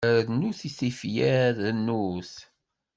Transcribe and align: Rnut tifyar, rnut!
Rnut 0.21 0.59
tifyar, 0.77 1.55
rnut! 1.75 2.33